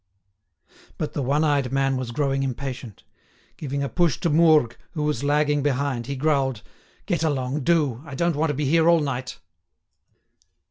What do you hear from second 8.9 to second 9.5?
night."